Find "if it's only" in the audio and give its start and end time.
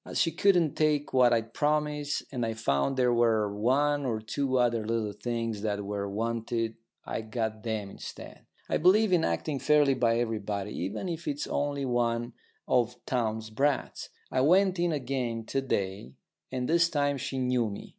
11.07-11.85